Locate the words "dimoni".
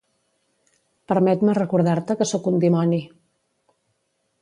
2.67-3.03